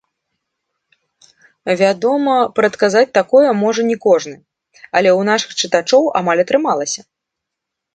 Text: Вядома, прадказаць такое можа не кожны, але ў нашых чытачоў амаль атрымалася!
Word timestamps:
Вядома, 1.81 2.33
прадказаць 2.61 3.05
такое 3.19 3.49
можа 3.63 3.81
не 3.93 3.97
кожны, 4.09 4.35
але 4.97 5.09
ў 5.19 5.33
нашых 5.33 5.51
чытачоў 5.63 6.13
амаль 6.23 6.39
атрымалася! 6.51 7.01